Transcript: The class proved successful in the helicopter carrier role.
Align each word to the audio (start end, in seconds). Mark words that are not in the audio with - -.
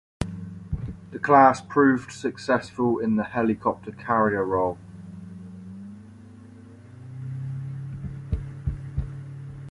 The 1.11 1.19
class 1.21 1.61
proved 1.61 2.11
successful 2.11 2.97
in 2.97 3.17
the 3.17 3.23
helicopter 3.23 3.91
carrier 3.91 4.43
role. 4.43 4.79